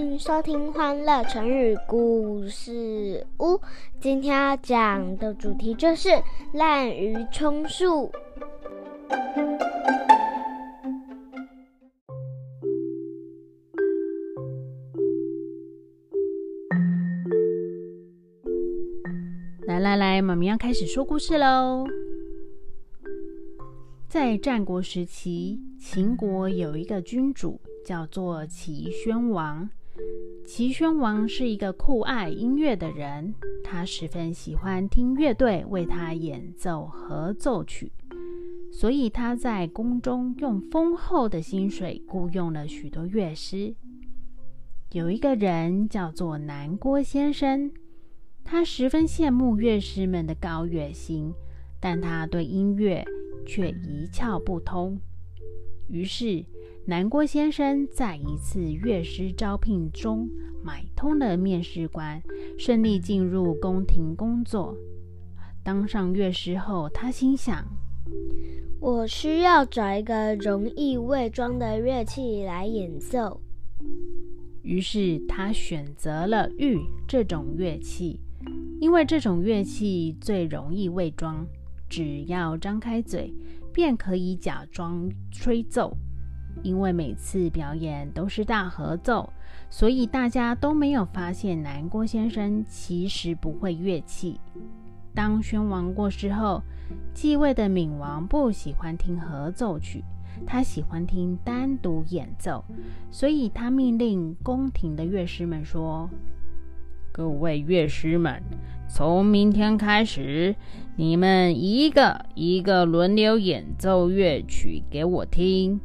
[0.00, 3.54] 迎收听《欢乐成语故事屋》。
[4.00, 6.08] 今天要讲的主题就是
[6.54, 8.10] “滥竽充数”。
[19.66, 21.84] 来来来，妈咪要开始说故事喽。
[24.08, 27.60] 在战国时期，秦国有一个君主。
[27.82, 29.68] 叫做齐宣王。
[30.52, 33.32] 齐宣王是一个酷爱音乐的人，
[33.62, 37.92] 他十分喜欢听乐队为他演奏合奏曲，
[38.72, 43.72] 所以他在宫中用丰厚的薪水雇佣了许多乐师。
[44.90, 47.70] 有一个人叫做南郭先生，
[48.42, 51.32] 他十分羡慕乐师们的高乐薪，
[51.78, 53.04] 但他对音乐
[53.46, 54.98] 却一窍不通，
[55.86, 56.44] 于是。
[56.86, 60.28] 南郭先生在一次乐师招聘中
[60.64, 62.20] 买通了面试官，
[62.58, 64.74] 顺利进入宫廷工作。
[65.62, 67.64] 当上乐师后，他心想
[68.80, 73.40] ：“我需要找一个容易伪装的乐器来演奏。”
[74.62, 78.18] 于是他选择了玉这种乐器，
[78.80, 81.46] 因为这种乐器最容易伪装，
[81.88, 83.32] 只要张开嘴，
[83.72, 85.96] 便可以假装吹奏。
[86.62, 89.32] 因为每次表演都是大合奏，
[89.68, 94.38] 所以大家都没有发现南郭先生其实不会乐器。
[95.14, 96.62] 当宣王过世后，
[97.12, 100.04] 继位的闵王不喜欢听合奏曲，
[100.46, 102.64] 他喜欢听单独演奏，
[103.10, 106.08] 所以他命令宫廷的乐师们说
[107.12, 108.40] ：“各位乐师们，
[108.88, 110.54] 从明天开始，
[110.94, 115.80] 你们一个一个轮流演奏乐曲给我听。”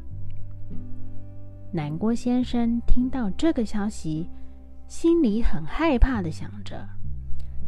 [1.75, 4.29] 南郭先生听到这个消息，
[4.87, 6.87] 心里很害怕的想着：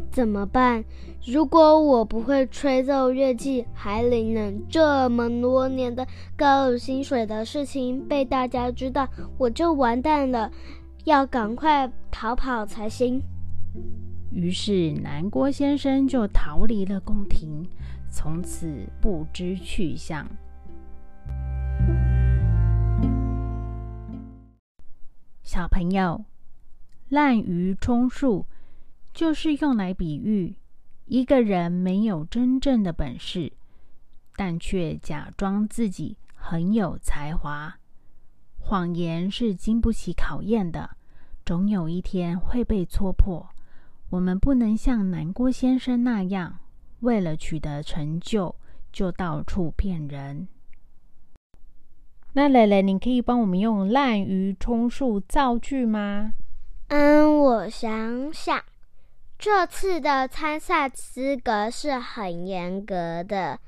[0.09, 0.81] 怎么办？
[1.25, 6.07] 如果我不会吹奏乐器，还领了这么多年的
[6.37, 9.05] 高薪水的事情被大家知道，
[9.37, 10.49] 我就完蛋了。
[11.03, 13.21] 要赶快逃跑才行。
[14.31, 17.61] 于是南郭先生就逃离了宫廷，
[18.09, 20.25] 从此不知去向。
[25.57, 26.23] 小朋友，
[27.09, 28.45] 滥竽充数
[29.11, 30.55] 就是用来比喻
[31.05, 33.51] 一个人没有真正的本事，
[34.35, 37.79] 但却假装自己很有才华。
[38.59, 40.95] 谎言是经不起考验的，
[41.43, 43.49] 总有一天会被戳破。
[44.11, 46.59] 我们不能像南郭先生那样，
[46.99, 48.53] 为了取得成就
[48.91, 50.47] 就到处骗人。
[52.33, 56.33] 那蕾蕾，你可以帮我们用滥竽充数造句吗？
[56.89, 58.63] 嗯，我想想，
[59.39, 63.59] 这次的参赛资格是很严格的，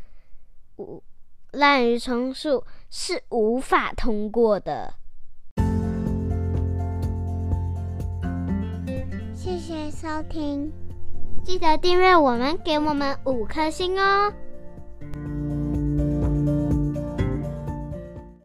[0.77, 1.01] 无
[1.51, 4.93] 滥竽充数是无法通过的。
[9.33, 10.71] 谢谢收听，
[11.43, 14.31] 记得订阅我们，给我们五颗星哦。